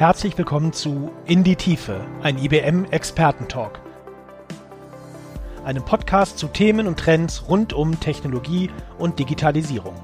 [0.00, 3.82] Herzlich willkommen zu In die Tiefe, ein IBM Expertentalk.
[5.62, 9.94] Einem Podcast zu Themen und Trends rund um Technologie und Digitalisierung.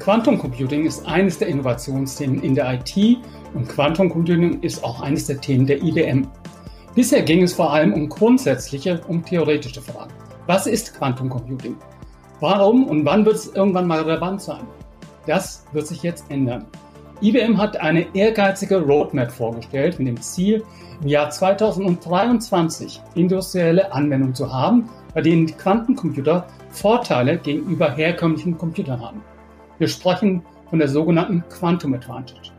[0.00, 3.18] Quantum Computing ist eines der Innovationsthemen in der IT
[3.54, 6.26] und Quantum Computing ist auch eines der Themen der IBM.
[6.96, 10.12] Bisher ging es vor allem um grundsätzliche, um theoretische Fragen.
[10.48, 11.76] Was ist Quantum Computing?
[12.40, 14.62] Warum und wann wird es irgendwann mal relevant sein?
[15.26, 16.64] Das wird sich jetzt ändern.
[17.20, 20.64] IBM hat eine ehrgeizige Roadmap vorgestellt mit dem Ziel,
[21.02, 29.20] im Jahr 2023 industrielle Anwendungen zu haben, bei denen Quantencomputer Vorteile gegenüber herkömmlichen Computern haben.
[29.76, 32.52] Wir sprechen von der sogenannten Quantum Advantage.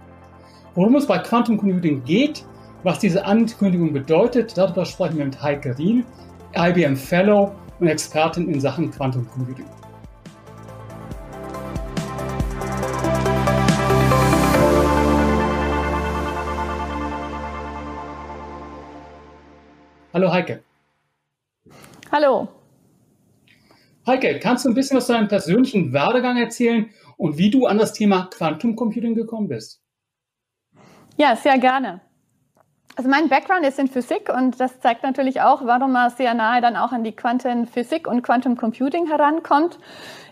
[0.75, 2.45] Worum es bei Quantum Computing geht,
[2.83, 6.05] was diese Ankündigung bedeutet, darüber sprechen wir mit Heike Riel,
[6.55, 9.65] IBM Fellow und Expertin in Sachen Quantum Computing.
[20.13, 20.63] Hallo Heike.
[22.11, 22.47] Hallo.
[24.05, 27.93] Heike, kannst du ein bisschen aus deinem persönlichen Werdegang erzählen und wie du an das
[27.93, 29.81] Thema Quantum Computing gekommen bist?
[31.15, 32.01] Ja, sehr gerne.
[32.99, 36.59] Also mein Background ist in Physik und das zeigt natürlich auch, warum man sehr nahe
[36.59, 39.79] dann auch an die Quantenphysik und Quantum Computing herankommt.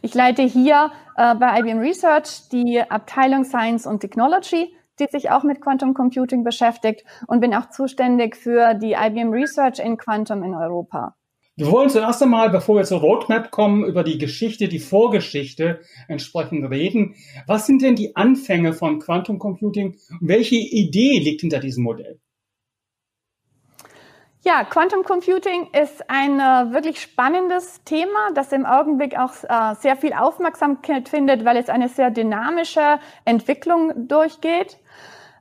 [0.01, 5.43] Ich leite hier äh, bei IBM Research die Abteilung Science und Technology, die sich auch
[5.43, 10.53] mit Quantum Computing beschäftigt und bin auch zuständig für die IBM Research in Quantum in
[10.53, 11.15] Europa.
[11.55, 15.79] Wir wollen zuerst einmal, bevor wir zur Roadmap kommen, über die Geschichte, die Vorgeschichte
[16.09, 17.15] entsprechend reden.
[17.45, 22.19] Was sind denn die Anfänge von Quantum Computing welche Idee liegt hinter diesem Modell?
[24.41, 29.95] Ja, Quantum Computing ist ein äh, wirklich spannendes Thema, das im Augenblick auch äh, sehr
[29.95, 34.77] viel Aufmerksamkeit findet, weil es eine sehr dynamische Entwicklung durchgeht.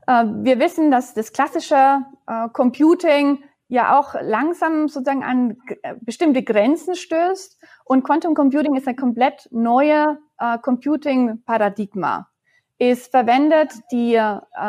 [0.07, 6.43] Äh, wir wissen, dass das klassische äh, Computing ja auch langsam sozusagen an äh, bestimmte
[6.43, 12.29] Grenzen stößt und Quantum Computing ist ein komplett neuer äh, Computing-Paradigma.
[12.79, 14.21] Es verwendet die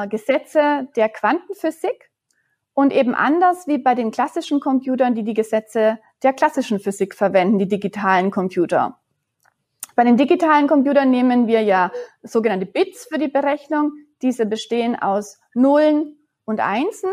[0.09, 2.06] Gesetze der Quantenphysik
[2.77, 7.57] und eben anders wie bei den klassischen Computern, die die Gesetze der klassischen Physik verwenden,
[7.57, 8.99] die digitalen Computer.
[9.95, 13.93] Bei den digitalen Computern nehmen wir ja sogenannte Bits für die Berechnung.
[14.21, 17.09] Diese bestehen aus Nullen und Einsen.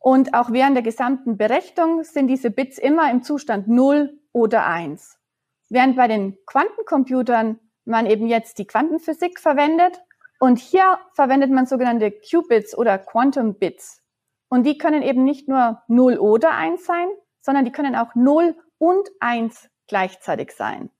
[0.00, 5.16] Und auch während der gesamten Berechnung sind diese Bits immer im Zustand 0 oder 1.
[5.68, 10.02] Während bei den Quantencomputern man eben jetzt die Quantenphysik verwendet
[10.40, 14.02] und hier verwendet man sogenannte Qubits oder Quantum Bits.
[14.48, 17.08] Und die können eben nicht nur 0 oder 1 sein,
[17.40, 20.90] sondern die können auch 0 und 1 gleichzeitig sein.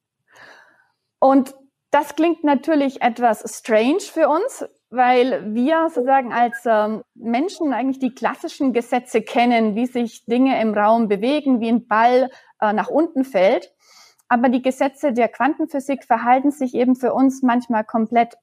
[1.19, 1.55] Und
[1.91, 8.15] das klingt natürlich etwas strange für uns, weil wir sozusagen als ähm, Menschen eigentlich die
[8.15, 12.31] klassischen Gesetze kennen, wie sich Dinge im Raum bewegen, wie ein Ball
[12.61, 13.73] äh, nach unten fällt.
[14.29, 18.35] Aber die Gesetze der Quantenphysik verhalten sich eben für uns manchmal komplett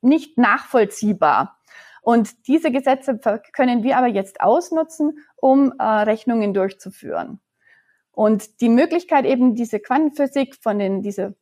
[0.00, 1.58] nicht nachvollziehbar.
[2.06, 3.18] Und diese Gesetze
[3.52, 7.40] können wir aber jetzt ausnutzen, um äh, Rechnungen durchzuführen.
[8.12, 11.34] Und die Möglichkeit eben diese Quantenphysik von den, diese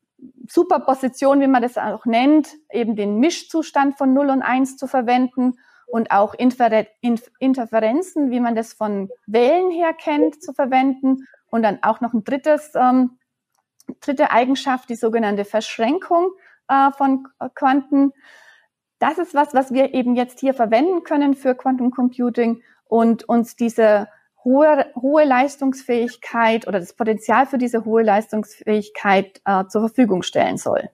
[0.48, 5.58] Superposition, wie man das auch nennt, eben den Mischzustand von 0 und 1 zu verwenden
[5.86, 11.28] und auch Infer Interferenzen, wie man das von Wellen her kennt, zu verwenden.
[11.50, 13.18] Und dann auch noch ein drittes, ähm,
[14.00, 16.30] dritte Eigenschaft, die sogenannte Verschränkung
[16.68, 18.14] äh, von Quanten
[19.04, 23.54] das ist was, was wir eben jetzt hier verwenden können für Quantum Computing und uns
[23.54, 24.08] diese
[24.42, 30.88] hohe, hohe Leistungsfähigkeit oder das Potenzial für diese hohe Leistungsfähigkeit äh, zur Verfügung stellen soll.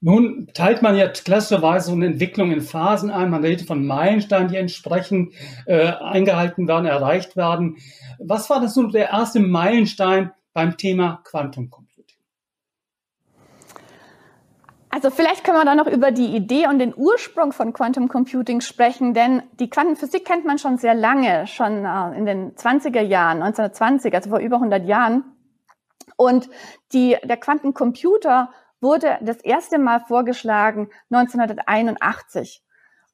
[0.00, 3.30] Nun teilt man ja klassischerweise so eine Entwicklung in Phasen ein.
[3.30, 5.34] Man redet von Meilensteinen, die entsprechend
[5.66, 7.78] äh, eingehalten werden, erreicht werden.
[8.20, 11.94] Was war das nun der erste Meilenstein beim Thema Quantum Computing?
[14.94, 18.60] Also vielleicht können wir da noch über die Idee und den Ursprung von Quantum Computing
[18.60, 23.42] sprechen, denn die Quantenphysik kennt man schon sehr lange, schon äh, in den 20er Jahren,
[23.42, 25.24] 1920, also vor über 100 Jahren.
[26.14, 26.48] Und
[26.92, 32.62] die, der Quantencomputer wurde das erste Mal vorgeschlagen 1981.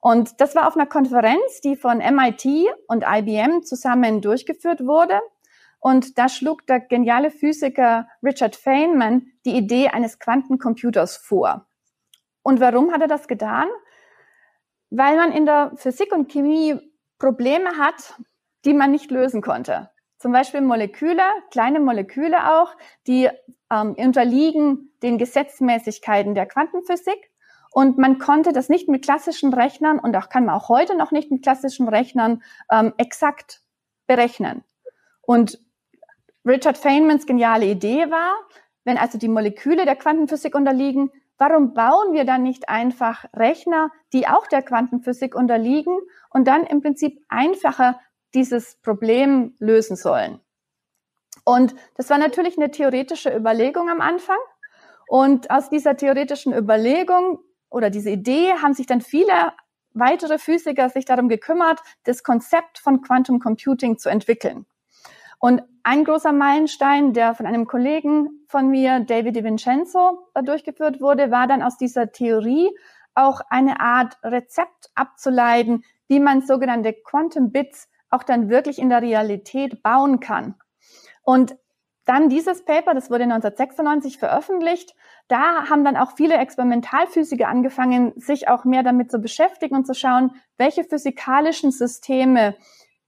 [0.01, 2.45] Und das war auf einer Konferenz, die von MIT
[2.89, 5.19] und IBM zusammen durchgeführt wurde.
[5.79, 11.65] Und da schlug der geniale Physiker Richard Feynman die Idee eines Quantencomputers vor.
[12.43, 13.67] Und warum hat er das getan?
[14.89, 16.79] Weil man in der Physik und Chemie
[17.19, 18.15] Probleme hat,
[18.65, 19.89] die man nicht lösen konnte.
[20.17, 22.75] zum Beispiel Moleküle, kleine Moleküle auch,
[23.07, 23.27] die
[23.71, 27.31] ähm, unterliegen den Gesetzmäßigkeiten der Quantenphysik.
[27.71, 31.11] Und man konnte das nicht mit klassischen Rechnern und auch kann man auch heute noch
[31.11, 33.61] nicht mit klassischen Rechnern ähm, exakt
[34.07, 34.63] berechnen.
[35.21, 35.59] Und
[36.45, 38.35] Richard Feynmans geniale Idee war,
[38.83, 41.11] wenn also die Moleküle der Quantenphysik unterliegen,
[41.41, 45.97] warum bauen wir dann nicht einfach Rechner, die auch der Quantenphysik unterliegen
[46.29, 47.99] und dann im Prinzip einfacher
[48.35, 50.39] dieses Problem lösen sollen.
[51.43, 54.37] Und das war natürlich eine theoretische Überlegung am Anfang.
[55.07, 57.39] Und aus dieser theoretischen Überlegung
[57.71, 59.51] oder diese Idee haben sich dann viele
[59.93, 64.67] weitere Physiker sich darum gekümmert, das Konzept von Quantum Computing zu entwickeln.
[65.41, 71.47] Und ein großer Meilenstein, der von einem Kollegen von mir, David DiVincenzo, durchgeführt wurde, war
[71.47, 72.69] dann aus dieser Theorie
[73.15, 79.01] auch eine Art Rezept abzuleiten, wie man sogenannte Quantum Bits auch dann wirklich in der
[79.01, 80.53] Realität bauen kann.
[81.23, 81.55] Und
[82.05, 84.95] dann dieses Paper, das wurde 1996 veröffentlicht,
[85.27, 89.95] da haben dann auch viele Experimentalphysiker angefangen, sich auch mehr damit zu beschäftigen und zu
[89.95, 92.55] schauen, welche physikalischen Systeme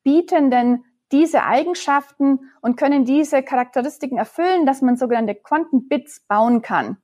[0.03, 0.83] bieten denn
[1.13, 6.98] diese Eigenschaften und können diese Charakteristiken erfüllen, dass man sogenannte Quantenbits bauen kann.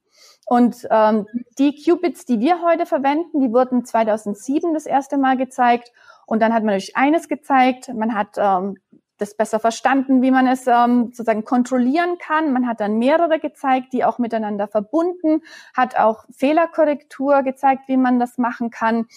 [0.46, 1.28] Und ähm,
[1.60, 5.92] die Qubits, die wir heute verwenden, die wurden 2007 das erste Mal gezeigt
[6.26, 8.78] und dann hat man natürlich eines gezeigt, man hat ähm,
[9.19, 12.54] das besser verstanden, wie man es ähm, sozusagen kontrollieren kann.
[12.54, 15.42] Man hat dann mehrere gezeigt, die auch miteinander verbunden,
[15.75, 19.07] hat auch Fehlerkorrektur gezeigt, wie man das machen kann.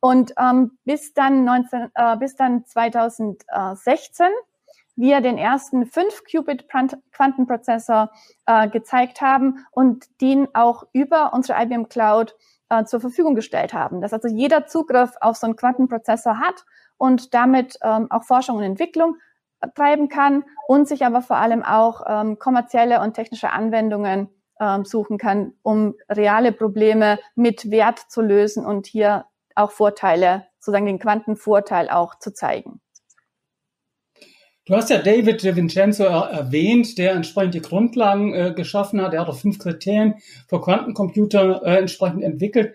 [0.00, 4.26] Und ähm, bis dann 19, äh, bis dann 2016
[4.96, 8.10] wir den ersten 5-Qubit-Quantenprozessor
[8.46, 12.34] äh, gezeigt haben und den auch über unsere IBM Cloud
[12.70, 14.00] äh, zur Verfügung gestellt haben.
[14.00, 16.64] Dass also jeder Zugriff auf so einen Quantenprozessor hat
[16.96, 19.16] und damit ähm, auch Forschung und Entwicklung
[19.74, 24.28] treiben kann und sich aber vor allem auch ähm, kommerzielle und technische Anwendungen
[24.60, 30.86] ähm, suchen kann, um reale Probleme mit Wert zu lösen und hier auch Vorteile, sozusagen
[30.86, 32.80] den Quantenvorteil auch zu zeigen.
[34.68, 39.14] Du hast ja David Vincenzo erwähnt, der entsprechend die Grundlagen äh, geschaffen hat.
[39.14, 40.14] Er hat auch fünf Kriterien
[40.48, 42.74] für Quantencomputer äh, entsprechend entwickelt.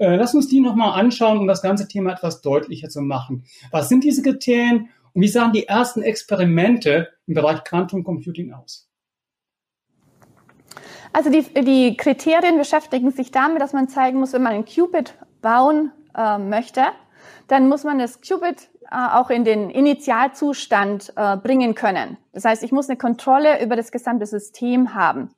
[0.00, 3.44] Äh, lass uns die nochmal anschauen, um das ganze Thema etwas deutlicher zu machen.
[3.70, 4.88] Was sind diese Kriterien
[5.18, 8.88] und wie sahen die ersten Experimente im Bereich Quantum Computing aus?
[11.12, 15.14] Also die, die Kriterien beschäftigen sich damit, dass man zeigen muss, wenn man ein Qubit
[15.42, 16.82] bauen äh, möchte,
[17.48, 22.16] dann muss man das Qubit äh, auch in den Initialzustand äh, bringen können.
[22.32, 25.34] Das heißt, ich muss eine Kontrolle über das gesamte System haben.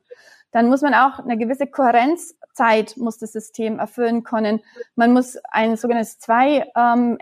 [0.52, 1.66] Dann muss man auch eine gewisse
[2.50, 4.60] Kohärenzzeit muss das System erfüllen können.
[4.94, 7.16] Man muss ein sogenanntes zwei ähm,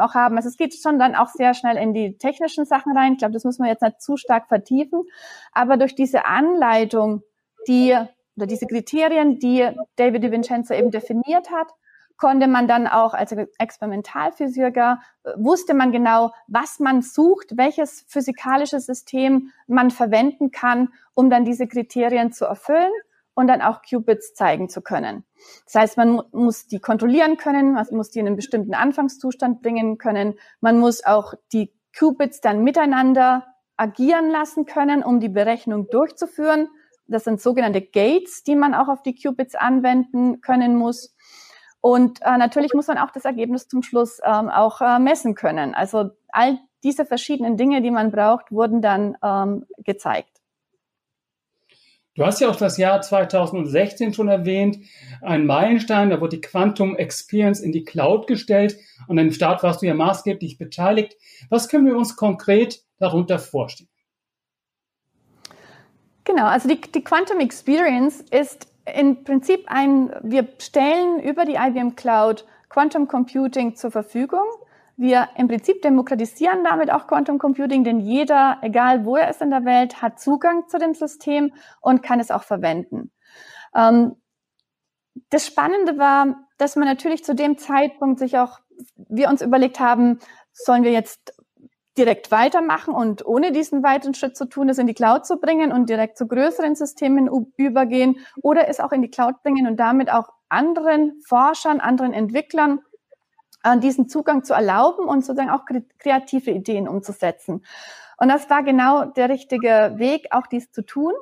[0.00, 0.36] auch haben.
[0.36, 3.12] Also es geht schon dann auch sehr schnell in die technischen Sachen rein.
[3.12, 5.02] Ich glaube, das muss man jetzt nicht zu stark vertiefen.
[5.52, 7.22] Aber durch diese Anleitung,
[7.66, 7.96] die
[8.36, 11.68] oder diese Kriterien, die David DiVincenzo eben definiert hat,
[12.16, 18.80] konnte man dann auch als Experimentalphysiker, äh, wusste man genau, was man sucht, welches physikalische
[18.80, 22.90] System man verwenden kann, um dann diese Kriterien zu erfüllen
[23.38, 25.24] und dann auch Qubits zeigen zu können.
[25.64, 29.96] Das heißt, man muss die kontrollieren können, man muss die in einen bestimmten Anfangszustand bringen
[29.96, 36.68] können, man muss auch die Qubits dann miteinander agieren lassen können, um die Berechnung durchzuführen.
[37.06, 41.14] Das sind sogenannte Gates, die man auch auf die Qubits anwenden können muss.
[41.80, 45.76] Und äh, natürlich muss man auch das Ergebnis zum Schluss ähm, auch äh, messen können.
[45.76, 50.37] Also all diese verschiedenen Dinge, die man braucht, wurden dann ähm, gezeigt.
[52.18, 54.78] Du hast ja auch das Jahr 2016 schon erwähnt,
[55.22, 58.76] ein Meilenstein, da wurde die Quantum Experience in die Cloud gestellt.
[59.06, 61.16] An dem Start warst du ja maßgeblich beteiligt.
[61.48, 63.88] Was können wir uns konkret darunter vorstellen?
[66.24, 71.94] Genau, also die, die Quantum Experience ist im Prinzip ein, wir stellen über die IBM
[71.94, 74.44] Cloud Quantum Computing zur Verfügung.
[74.98, 79.50] Wir im Prinzip demokratisieren damit auch Quantum Computing, denn jeder, egal wo er ist in
[79.50, 83.12] der Welt, hat Zugang zu dem System und kann es auch verwenden.
[83.76, 84.16] Ähm,
[85.30, 88.58] das Spannende war, dass man natürlich zu dem Zeitpunkt sich auch,
[88.96, 90.18] wir uns überlegt haben,
[90.52, 91.32] sollen wir jetzt
[91.96, 95.70] direkt weitermachen und ohne diesen weiteren Schritt zu tun, es in die Cloud zu bringen
[95.70, 100.10] und direkt zu größeren Systemen übergehen oder es auch in die Cloud bringen und damit
[100.10, 102.80] auch anderen Forschern, anderen Entwicklern
[103.76, 105.64] diesen Zugang zu erlauben und sozusagen auch
[105.98, 107.64] kreative Ideen umzusetzen.
[108.18, 111.12] Und das war genau der richtige Weg, auch dies zu tun.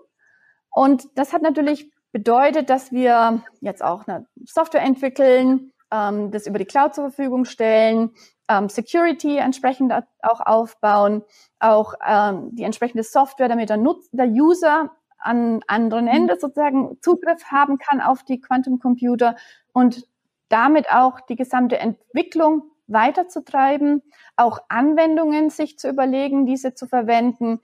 [0.71, 6.59] Und das hat natürlich bedeutet, dass wir jetzt auch eine Software entwickeln, ähm, das über
[6.59, 8.13] die Cloud zur Verfügung stellen,
[8.49, 11.23] ähm, Security entsprechend auch aufbauen,
[11.59, 16.41] auch ähm, die entsprechende Software, damit der, Nutz der User an anderen Ende mhm.
[16.41, 19.37] sozusagen Zugriff haben kann auf die Quantum Computer
[19.73, 20.07] und
[20.49, 24.03] damit auch die gesamte Entwicklung weiterzutreiben,
[24.37, 27.61] auch Anwendungen sich zu überlegen, diese zu verwenden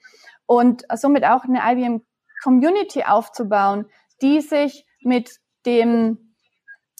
[0.46, 2.02] und somit auch eine IBM
[2.42, 3.86] Community aufzubauen,
[4.20, 6.34] die sich mit dem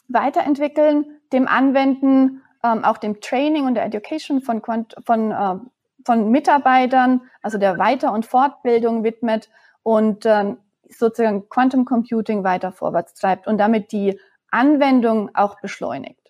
[0.09, 4.63] Weiterentwickeln, dem Anwenden, ähm, auch dem Training und der Education von,
[5.05, 5.57] von, äh,
[6.05, 9.51] von Mitarbeitern, also der Weiter- und Fortbildung widmet
[9.83, 10.59] und ähm,
[10.89, 14.19] sozusagen Quantum Computing weiter vorwärts treibt und damit die
[14.53, 16.23] Anwendung auch beschleunigt.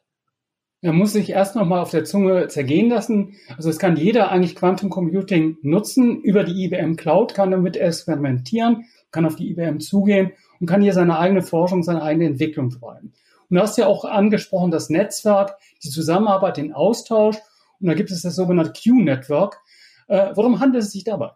[0.85, 3.37] Er muss sich erst noch mal auf der Zunge zergehen lassen.
[3.57, 6.21] Also es kann jeder eigentlich Quantum Computing nutzen.
[6.23, 10.93] Über die IBM Cloud kann damit experimentieren, kann auf die IBM zugehen und kann hier
[10.93, 13.13] seine eigene Forschung, seine eigene Entwicklung treiben.
[13.49, 17.37] Und du hast ja auch angesprochen, das Netzwerk, die Zusammenarbeit, den Austausch.
[17.81, 19.61] Und da gibt es das sogenannte Q-Network.
[20.09, 21.31] Äh, worum handelt es sich dabei?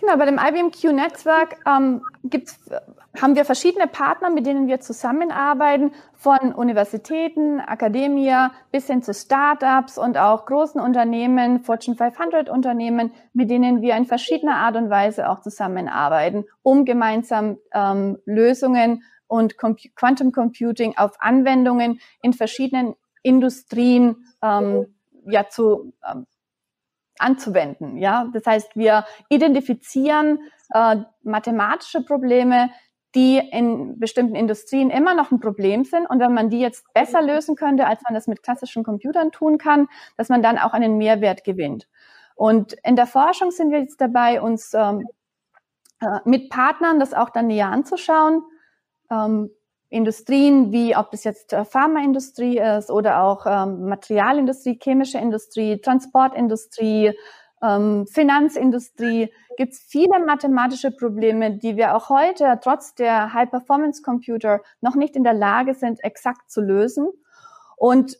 [0.00, 2.00] Genau, bei dem IBM Q-Netzwerk ähm,
[3.20, 9.98] haben wir verschiedene Partner, mit denen wir zusammenarbeiten, von Universitäten, Akademia bis hin zu Startups
[9.98, 15.28] und auch großen Unternehmen, Fortune 500 Unternehmen, mit denen wir in verschiedener Art und Weise
[15.28, 24.24] auch zusammenarbeiten, um gemeinsam ähm, Lösungen und Com Quantum Computing auf Anwendungen in verschiedenen Industrien
[24.42, 24.94] ähm,
[25.26, 26.26] ja zu ähm,
[27.20, 27.96] anzuwenden.
[27.96, 30.40] Ja, das heißt, wir identifizieren
[30.72, 32.70] äh, mathematische Probleme,
[33.14, 36.08] die in bestimmten Industrien immer noch ein Problem sind.
[36.08, 39.58] Und wenn man die jetzt besser lösen könnte, als man das mit klassischen Computern tun
[39.58, 41.88] kann, dass man dann auch einen Mehrwert gewinnt.
[42.36, 45.06] Und in der Forschung sind wir jetzt dabei, uns ähm,
[46.00, 48.42] äh, mit Partnern das auch dann näher anzuschauen.
[49.10, 49.50] Ähm,
[49.90, 57.12] Industrien, wie ob das jetzt äh, Pharmaindustrie ist oder auch ähm, Materialindustrie, chemische Industrie, Transportindustrie,
[57.60, 64.94] ähm, Finanzindustrie, gibt es viele mathematische Probleme, die wir auch heute trotz der High-Performance-Computer noch
[64.94, 67.08] nicht in der Lage sind, exakt zu lösen.
[67.76, 68.16] Und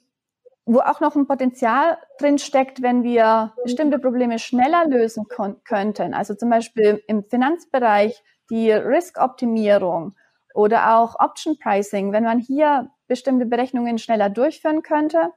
[0.67, 5.27] wo auch noch ein Potenzial drin steckt, wenn wir bestimmte Probleme schneller lösen
[5.65, 6.15] könnten.
[6.15, 10.15] Also zum Beispiel im Finanzbereich die Risk-Optimierung
[10.55, 12.13] oder auch Option Pricing.
[12.13, 15.33] Wenn man hier bestimmte Berechnungen schneller durchführen könnte,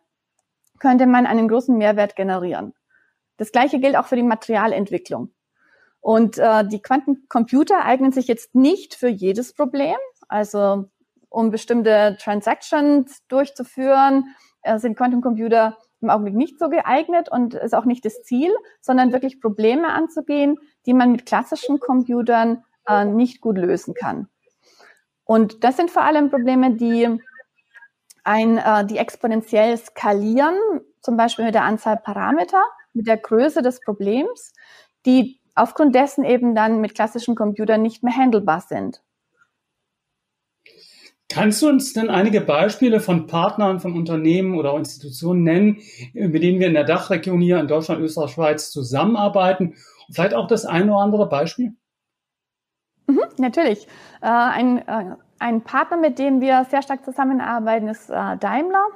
[0.80, 2.74] könnte man einen großen Mehrwert generieren.
[3.38, 5.34] Das gleiche gilt auch für die Materialentwicklung.
[6.00, 9.96] Und äh, die Quantencomputer eignen sich jetzt nicht für jedes Problem.
[10.28, 10.90] Also
[11.30, 17.86] um bestimmte Transactions durchzuführen, äh, sind Quantencomputer im Augenblick nicht so geeignet und ist auch
[17.86, 18.52] nicht das Ziel,
[18.82, 24.28] sondern wirklich Probleme anzugehen, die man mit klassischen Computern äh, nicht gut lösen kann.
[25.26, 27.20] Und das sind vor allem Probleme, die
[28.24, 30.56] ein, äh, die exponentiell skalieren,
[31.02, 32.62] zum Beispiel mit der Anzahl Parameter,
[32.94, 34.54] mit der Größe des Problems,
[35.06, 39.02] die aufgrund dessen eben dann mit klassischen Computern nicht mehr handelbar sind.
[41.30, 45.82] Kannst du uns denn einige Beispiele von Partnern, von Unternehmen oder Institutionen nennen,
[46.14, 49.70] mit denen wir in der Dachregion hier in Deutschland, Österreich, Schweiz zusammenarbeiten?
[50.08, 51.74] Und vielleicht auch das eine oder andere Beispiel?
[53.08, 53.88] Mhm, natürlich.
[54.22, 58.88] Äh, ein, äh, ein Partner, mit dem wir sehr stark zusammenarbeiten, ist äh, Daimler.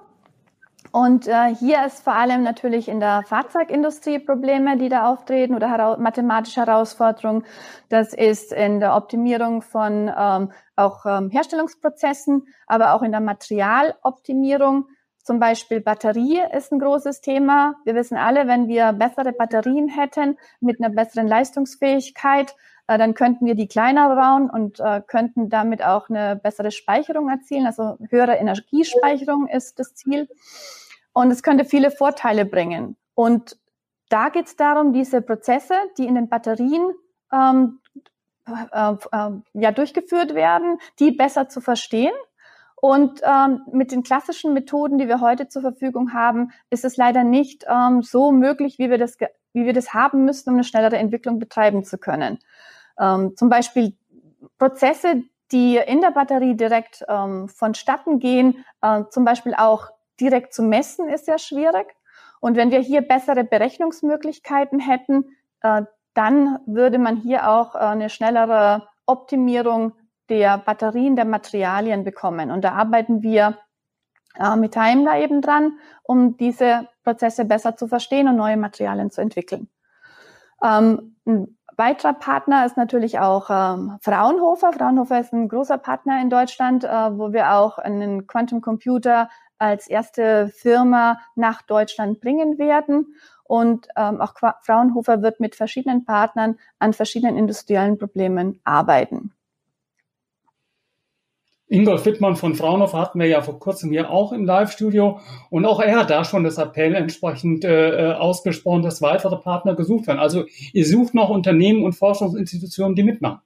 [0.92, 5.70] Und äh, hier ist vor allem natürlich in der Fahrzeugindustrie Probleme, die da auftreten oder
[5.70, 7.44] hera mathematische Herausforderungen.
[7.90, 14.88] Das ist in der Optimierung von ähm, auch ähm, Herstellungsprozessen, aber auch in der Materialoptimierung.
[15.28, 17.76] Zum Beispiel Batterie ist ein großes Thema.
[17.84, 22.56] Wir wissen alle, wenn wir bessere Batterien hätten mit einer besseren Leistungsfähigkeit,
[22.88, 27.28] äh, dann könnten wir die kleiner bauen und äh, könnten damit auch eine bessere Speicherung
[27.28, 27.66] erzielen.
[27.66, 30.30] Also höhere Energiespeicherung ist das Ziel.
[31.12, 32.96] Und es könnte viele Vorteile bringen.
[33.14, 33.58] Und
[34.08, 36.94] da geht es darum, diese Prozesse, die in den Batterien
[37.34, 37.82] ähm,
[38.48, 42.14] äh, äh, ja, durchgeführt werden, die besser zu verstehen.
[42.80, 47.24] Und ähm, mit den klassischen Methoden, die wir heute zur Verfügung haben, ist es leider
[47.24, 49.18] nicht ähm, so möglich, wie wir das,
[49.54, 52.38] wie wir das haben müssten, um eine schnellere Entwicklung betreiben zu können.
[53.00, 53.98] Ähm, zum Beispiel
[54.60, 60.62] Prozesse, die in der Batterie direkt ähm, vonstatten gehen, äh, zum Beispiel auch direkt zu
[60.62, 61.96] messen, ist sehr schwierig.
[62.40, 68.10] Und wenn wir hier bessere Berechnungsmöglichkeiten hätten, äh, dann würde man hier auch äh, eine
[68.10, 69.94] schnellere Optimierung
[70.30, 72.52] der Batterien, der Materialien bekommen.
[72.52, 73.58] Und da arbeiten wir
[74.40, 79.22] äh, mit Daimler eben dran, um diese Prozesse besser zu verstehen und neue Materialien zu
[79.22, 79.70] entwickeln.
[80.64, 81.16] Ähm,
[81.78, 84.74] Weiterer Partner ist natürlich auch ähm, Fraunhofer.
[84.74, 89.30] Fraunhofer ist ein großer Partner in Deutschland, äh, wo wir auch einen Quantum Computer
[89.60, 93.16] als erste Firma nach Deutschland bringen werden.
[93.44, 99.37] Und ähm, auch Fraunhofer wird mit verschiedenen Partnern an verschiedenen industriellen Problemen arbeiten.
[101.70, 105.20] Ingolf Wittmann von Fraunhofer hatten wir ja vor kurzem hier auch im Live-Studio
[105.50, 110.08] und auch er hat da schon das Appell entsprechend äh, ausgesprochen, dass weitere Partner gesucht
[110.08, 110.20] werden.
[110.20, 113.42] Also ihr sucht noch Unternehmen und Forschungsinstitutionen, die mitmachen.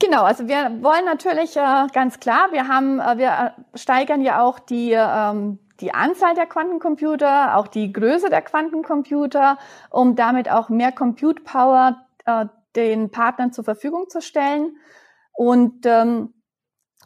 [0.00, 4.58] Genau, also wir wollen natürlich äh, ganz klar, wir haben, äh, wir steigern ja auch
[4.58, 9.58] die ähm, die Anzahl der Quantencomputer, auch die Größe der Quantencomputer,
[9.90, 14.76] um damit auch mehr Compute Power äh, den Partnern zur Verfügung zu stellen.
[15.34, 16.32] Und ähm,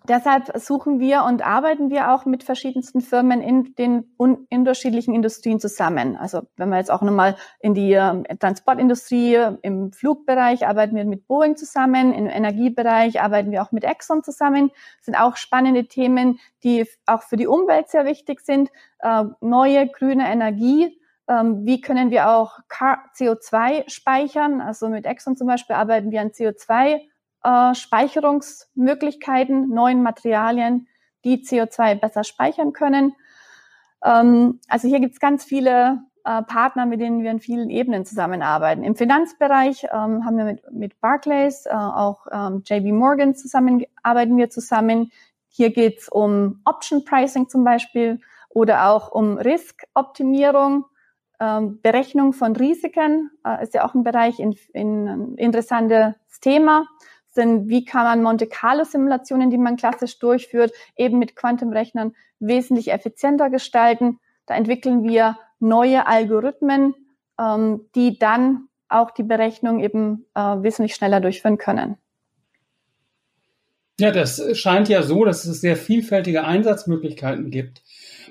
[0.07, 6.17] deshalb suchen wir und arbeiten wir auch mit verschiedensten Firmen in den unterschiedlichen Industrien zusammen.
[6.17, 11.27] Also wenn wir jetzt auch nochmal in die äh, Transportindustrie, im Flugbereich arbeiten wir mit
[11.27, 14.71] Boeing zusammen, im Energiebereich arbeiten wir auch mit Exxon zusammen.
[14.99, 18.71] Das sind auch spannende Themen, die auch für die Umwelt sehr wichtig sind.
[19.01, 21.01] Äh, neue grüne Energie.
[21.29, 24.61] Ähm, wie können wir auch CO2 speichern?
[24.61, 27.01] Also mit Exxon zum Beispiel arbeiten wir an CO2
[27.43, 30.89] äh, Speicherungsmöglichkeiten, neuen Materialien,
[31.25, 33.15] die CO2 besser speichern können.
[34.05, 38.05] Ähm, also hier gibt es ganz viele äh, Partner, mit denen wir in vielen Ebenen
[38.05, 38.83] zusammenarbeiten.
[38.85, 44.37] Im Finanzbereich ähm, haben wir mit, mit Barclays, äh, auch ähm, JB Morgan zusammen, arbeiten
[44.37, 45.11] wir zusammen.
[45.49, 50.85] Hier geht es um Option Pricing zum Beispiel oder auch um Risk-Optimierung.
[51.41, 56.87] Ähm, Berechnung von Risiken äh, ist ja auch ein Bereich, in, in, ein interessantes Thema
[57.39, 62.91] sind, wie kann man Monte Carlo Simulationen, die man klassisch durchführt, eben mit Quantenrechnern wesentlich
[62.91, 64.19] effizienter gestalten.
[64.47, 66.95] Da entwickeln wir neue Algorithmen,
[67.39, 71.97] ähm, die dann auch die Berechnung eben äh, wesentlich schneller durchführen können.
[74.01, 77.83] Ja, das scheint ja so, dass es sehr vielfältige Einsatzmöglichkeiten gibt.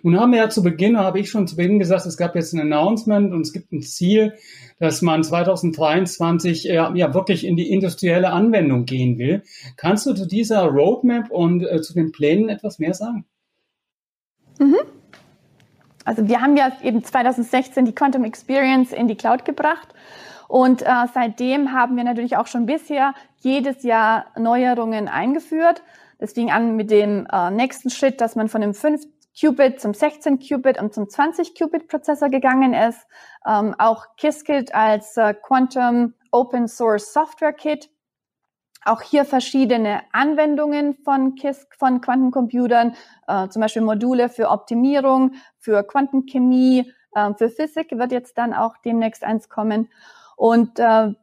[0.03, 2.53] Nun haben wir ja zu Beginn, habe ich schon zu Beginn gesagt, es gab jetzt
[2.53, 4.33] ein Announcement und es gibt ein Ziel,
[4.79, 9.43] dass man 2023 äh, ja wirklich in die industrielle Anwendung gehen will.
[9.75, 13.25] Kannst du zu dieser Roadmap und äh, zu den Plänen etwas mehr sagen?
[14.59, 14.77] Mhm.
[16.05, 19.89] Also wir haben ja eben 2016 die Quantum Experience in die Cloud gebracht.
[20.47, 25.83] Und äh, seitdem haben wir natürlich auch schon bisher jedes Jahr Neuerungen eingeführt.
[26.19, 29.01] Das fing an mit dem äh, nächsten Schritt, dass man von dem 5
[29.39, 33.05] Qubit zum 16 Qubit und zum 20 Qubit Prozessor gegangen ist.
[33.45, 37.89] Ähm, auch Qiskit als äh, Quantum Open Source Software Kit.
[38.85, 42.95] Auch hier verschiedene Anwendungen von KISS, von Quantencomputern,
[43.27, 48.77] äh, zum Beispiel Module für Optimierung, für Quantenchemie, äh, für Physik wird jetzt dann auch
[48.85, 49.89] demnächst eins kommen.
[50.35, 51.13] Und äh,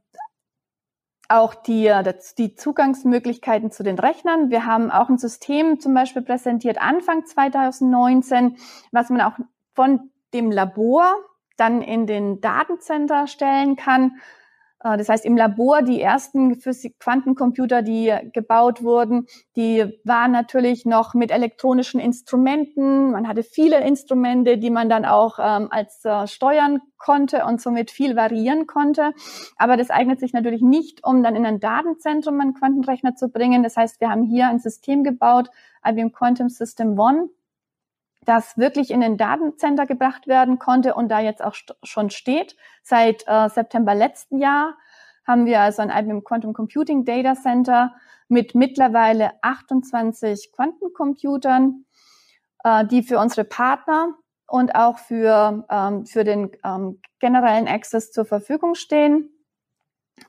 [1.28, 4.50] auch die, äh, die Zugangsmöglichkeiten zu den Rechnern.
[4.50, 8.56] Wir haben auch ein System zum Beispiel präsentiert Anfang 2019,
[8.92, 9.38] was man auch
[9.74, 11.14] von dem Labor
[11.56, 14.16] dann in den Datencenter stellen kann.
[14.85, 16.61] Äh, das heißt, im Labor die ersten
[17.01, 23.11] Quantencomputer, die gebaut wurden, die waren natürlich noch mit elektronischen Instrumenten.
[23.11, 27.90] Man hatte viele Instrumente, die man dann auch ähm, als äh, steuern konnte und somit
[27.90, 29.12] viel variieren konnte.
[29.57, 33.62] Aber das eignet sich natürlich nicht, um dann in ein Datenzentrum einen Quantenrechner zu bringen.
[33.62, 35.51] Das heißt, wir haben hier ein System gebaut,
[35.87, 37.29] IBM Quantum System One,
[38.24, 42.56] das wirklich in den Datencenter gebracht werden konnte und da jetzt auch st schon steht.
[42.82, 44.76] Seit äh, September letzten Jahr
[45.26, 47.94] haben wir also ein IBM Quantum Computing Data Center
[48.28, 51.84] mit mittlerweile 28 Quantencomputern,
[52.64, 54.14] äh, die für unsere Partner
[54.46, 59.30] und auch für, ähm, für den ähm, generellen Access zur Verfügung stehen.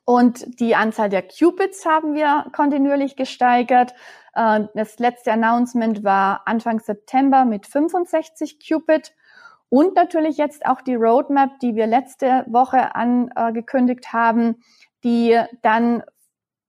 [0.04, 3.94] Und die Anzahl der Qubits haben wir kontinuierlich gesteigert.
[4.36, 9.14] Äh, das letzte Announcement war Anfang September mit 65 Qubit.
[9.70, 14.64] Und natürlich jetzt auch die Roadmap, die wir letzte Woche angekündigt haben,
[15.04, 16.04] die dann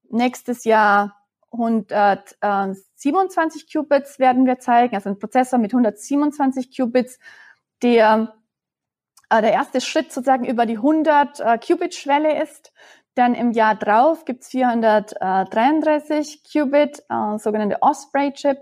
[0.09, 1.15] nächstes Jahr
[1.53, 7.19] 127 Qubits werden wir zeigen, also ein Prozessor mit 127 Qubits,
[7.83, 8.35] der
[9.31, 12.73] äh, der erste Schritt sozusagen über die 100 äh, Qubit-Schwelle ist.
[13.17, 18.59] Dann im Jahr drauf gibt's 433 Qubit, äh, sogenannte Osprey-Chip.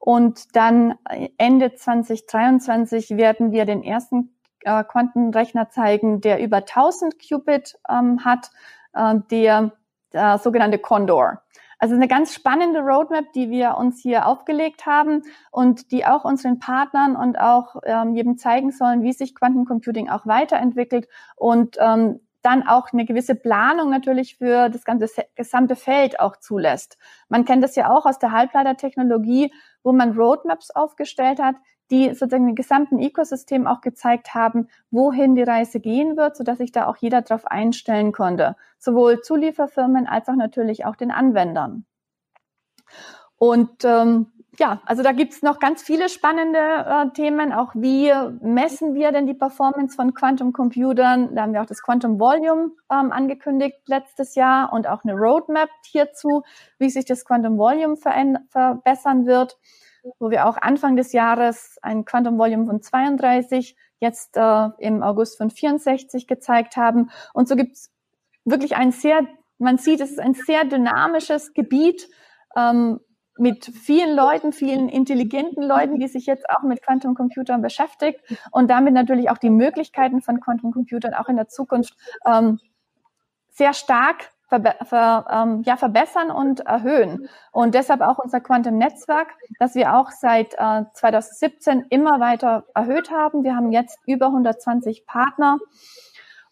[0.00, 0.94] Und dann
[1.36, 8.50] Ende 2023 werden wir den ersten äh, Quantenrechner zeigen, der über 1000 Qubit ähm, hat,
[8.94, 9.72] äh, der,
[10.14, 11.42] der sogenannte Condor.
[11.78, 16.58] Also eine ganz spannende Roadmap, die wir uns hier aufgelegt haben und die auch unseren
[16.58, 22.66] Partnern und auch ähm, jedem zeigen sollen, wie sich Quantencomputing auch weiterentwickelt und ähm, dann
[22.66, 26.98] auch eine gewisse Planung natürlich für das ganze gesamte Feld auch zulässt.
[27.28, 31.56] Man kennt das ja auch aus der Halbleitertechnologie, wo man Roadmaps aufgestellt hat,
[31.90, 36.58] die sozusagen den gesamten Ökosystem auch gezeigt haben, wohin die Reise gehen wird, so dass
[36.58, 41.86] sich da auch jeder darauf einstellen konnte, sowohl Zulieferfirmen als auch natürlich auch den Anwendern.
[43.36, 47.52] Und ähm, ja, also da gibt's noch ganz viele spannende äh, Themen.
[47.52, 51.34] Auch wie messen wir denn die Performance von Quantum Computern?
[51.34, 55.70] Da haben wir auch das Quantum Volume ähm, angekündigt letztes Jahr und auch eine Roadmap
[55.84, 56.42] hierzu,
[56.78, 59.56] wie sich das Quantum Volume verbessern wird,
[60.18, 65.38] wo wir auch Anfang des Jahres ein Quantum Volume von 32, jetzt äh, im August
[65.38, 67.10] von 64 gezeigt haben.
[67.32, 67.92] Und so gibt's
[68.44, 69.20] wirklich ein sehr,
[69.58, 72.08] man sieht, es ist ein sehr dynamisches Gebiet,
[72.56, 72.98] ähm,
[73.38, 78.20] mit vielen Leuten, vielen intelligenten Leuten, die sich jetzt auch mit Quantencomputern beschäftigt
[78.50, 81.94] und damit natürlich auch die Möglichkeiten von Quantencomputern auch in der Zukunft
[82.26, 82.58] ähm,
[83.50, 87.28] sehr stark ver ver ähm, ja, verbessern und erhöhen.
[87.52, 93.44] Und deshalb auch unser Quantum-Netzwerk, das wir auch seit äh, 2017 immer weiter erhöht haben.
[93.44, 95.58] Wir haben jetzt über 120 Partner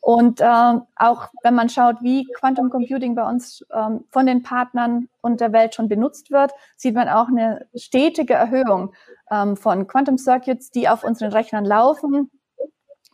[0.06, 5.08] und äh, auch wenn man schaut, wie Quantum Computing bei uns ähm, von den Partnern
[5.20, 8.94] und der Welt schon benutzt wird, sieht man auch eine stetige Erhöhung
[9.32, 12.30] ähm, von Quantum Circuits, die auf unseren Rechnern laufen.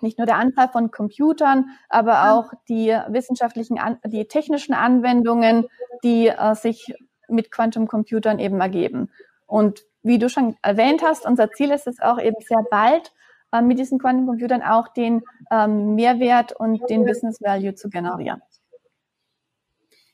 [0.03, 5.69] Nicht nur der Anzahl von Computern, aber auch die wissenschaftlichen, die technischen Anwendungen,
[6.05, 6.95] die äh, sich
[7.27, 9.09] mit Quantum Computern eben ergeben.
[9.47, 13.15] Und wie du schon erwähnt hast, unser Ziel ist es auch eben sehr bald,
[13.53, 18.41] äh, mit diesen Quantencomputern auch den ähm, Mehrwert und den Business Value zu generieren.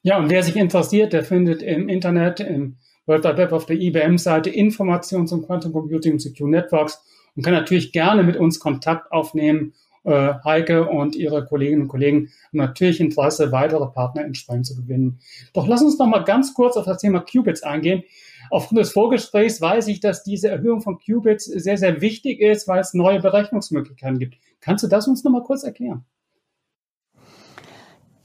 [0.03, 3.77] Ja, und wer sich interessiert, der findet im Internet, im World Wide Web auf der
[3.77, 7.03] IBM-Seite Informationen zum Quantum Computing und Secure Networks
[7.35, 9.75] und kann natürlich gerne mit uns Kontakt aufnehmen.
[10.05, 15.21] Äh, Heike und ihre Kolleginnen und Kollegen haben natürlich Interesse, weitere Partner entsprechend zu gewinnen.
[15.53, 18.05] Doch lass uns noch mal ganz kurz auf das Thema Qubits eingehen.
[18.51, 22.81] Aufgrund des Vorgesprächs weiß ich, dass diese Erhöhung von Qubits sehr, sehr wichtig ist, weil
[22.81, 24.37] es neue Berechnungsmöglichkeiten gibt.
[24.61, 26.05] Kannst du das uns noch mal kurz erklären?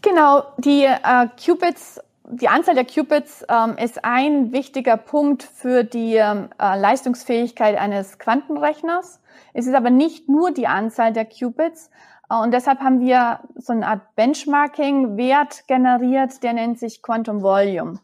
[0.01, 6.15] Genau, die äh, Qubits, die Anzahl der Qubits ähm, ist ein wichtiger Punkt für die
[6.15, 9.21] ähm, äh, Leistungsfähigkeit eines Quantenrechners.
[9.53, 11.89] Es ist aber nicht nur die Anzahl der Qubits,
[12.29, 17.99] äh, und deshalb haben wir so eine Art Benchmarking-Wert generiert, der nennt sich Quantum Volume.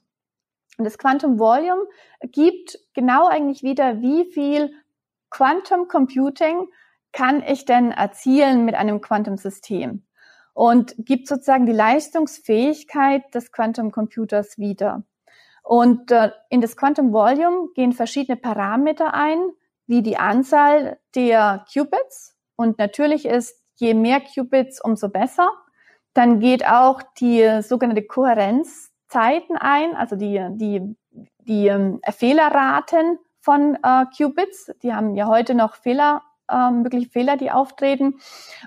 [0.80, 1.88] Und das Quantum Volume
[2.22, 4.72] gibt genau eigentlich wieder, wie viel
[5.30, 6.70] Quantum Computing
[7.12, 10.06] kann ich denn erzielen mit einem Quantum-System
[10.54, 15.04] und gibt sozusagen die Leistungsfähigkeit des Quantum Computers wieder.
[15.64, 19.40] Und äh, in das Quantum Volume gehen verschiedene Parameter ein,
[19.86, 22.38] wie die Anzahl der Qubits.
[22.56, 25.52] Und natürlich ist, je mehr Qubits, umso besser.
[26.14, 30.96] Dann geht auch die sogenannte Kohärenz Zeiten ein, also die, die,
[31.40, 34.72] die ähm, Fehlerraten von äh, Qubits.
[34.84, 38.20] Die haben ja heute noch Fehler, äh, mögliche Fehler, die auftreten.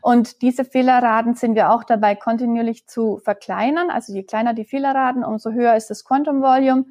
[0.03, 3.91] Und diese Fehlerraten sind wir auch dabei, kontinuierlich zu verkleinern.
[3.91, 6.87] Also je kleiner die Fehlerraten, umso höher ist das Quantum Volume.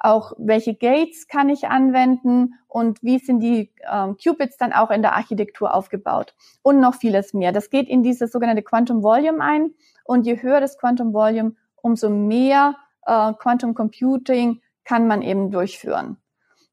[0.00, 5.02] Auch welche Gates kann ich anwenden und wie sind die ähm, Qubits dann auch in
[5.02, 7.50] der Architektur aufgebaut und noch vieles mehr.
[7.50, 9.74] Das geht in dieses sogenannte Quantum Volume ein
[10.04, 11.56] und je höher das Quantum Volume,
[11.88, 16.18] umso mehr äh, Quantum Computing kann man eben durchführen.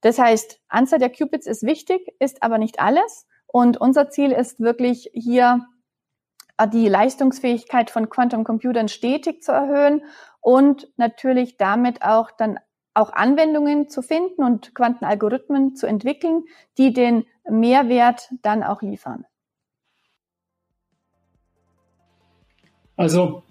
[0.02, 3.26] Das heißt, Anzahl der Qubits ist wichtig, ist aber nicht alles.
[3.48, 5.66] Und unser Ziel ist wirklich hier
[6.58, 10.04] äh, die Leistungsfähigkeit von Quantum Computern stetig zu erhöhen
[10.42, 12.60] und natürlich damit auch dann
[12.94, 16.44] auch Anwendungen zu finden und Quantenalgorithmen zu entwickeln,
[16.78, 19.26] die den Mehrwert dann auch liefern.
[22.98, 23.45] Also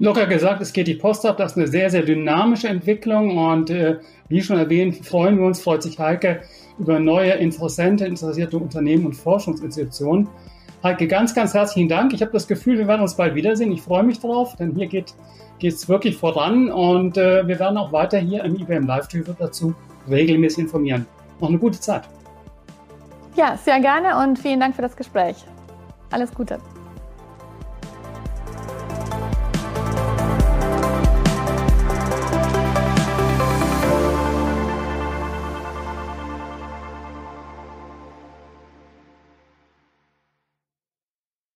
[0.00, 1.36] locker gesagt, es geht die Post ab.
[1.36, 5.60] Das ist eine sehr, sehr dynamische Entwicklung und äh, wie schon erwähnt, freuen wir uns,
[5.60, 6.40] freut sich Heike
[6.78, 10.26] über neue Interessente, interessierte Unternehmen und Forschungsinstitutionen.
[10.82, 12.14] Heike, ganz, ganz herzlichen Dank.
[12.14, 13.70] Ich habe das Gefühl, wir werden uns bald wiedersehen.
[13.70, 15.14] Ich freue mich drauf, denn hier geht
[15.62, 19.74] es wirklich voran und äh, wir werden auch weiter hier im IBM Live-Tool dazu
[20.08, 21.06] regelmäßig informieren.
[21.40, 22.08] Noch eine gute Zeit.
[23.36, 25.36] Ja, sehr gerne und vielen Dank für das Gespräch.
[26.10, 26.58] Alles Gute.